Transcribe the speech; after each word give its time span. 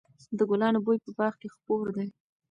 د 0.37 0.39
ګلانو 0.49 0.79
بوی 0.85 0.97
په 1.05 1.11
باغ 1.17 1.33
کې 1.41 1.47
خپور 1.55 1.85
دی. 1.95 2.07